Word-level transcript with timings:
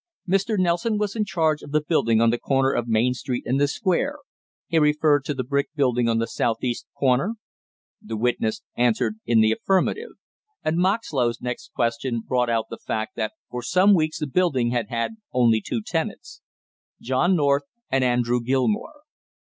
Mr. 0.27 0.57
Nelson 0.57 0.97
was 0.97 1.15
in 1.15 1.25
charge 1.25 1.61
of 1.61 1.69
the 1.71 1.79
building 1.87 2.19
on 2.21 2.31
the 2.31 2.39
corner 2.39 2.71
of 2.71 2.87
Main 2.87 3.13
Street 3.13 3.45
and 3.45 3.61
the 3.61 3.67
Square, 3.67 4.15
he 4.65 4.79
referred 4.79 5.23
to 5.25 5.35
the 5.35 5.43
brick 5.43 5.69
building 5.75 6.09
on 6.09 6.17
the 6.17 6.25
southeast 6.25 6.87
corner? 6.97 7.35
The 8.01 8.17
witness 8.17 8.63
answered 8.75 9.17
in 9.27 9.41
the 9.41 9.51
affirmative, 9.51 10.13
and 10.63 10.77
Moxlow's 10.77 11.39
next 11.39 11.71
question 11.75 12.21
brought 12.27 12.49
out 12.49 12.65
the 12.71 12.79
fact 12.79 13.15
that 13.17 13.33
for 13.51 13.61
some 13.61 13.93
weeks 13.93 14.17
the 14.17 14.25
building 14.25 14.71
had 14.71 14.89
had 14.89 15.17
only 15.33 15.61
two 15.61 15.83
tenants; 15.83 16.41
John 16.99 17.35
North 17.35 17.65
and 17.91 18.03
Andrew 18.03 18.41
Gilmore. 18.41 19.01